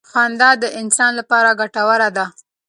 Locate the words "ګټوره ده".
1.59-2.25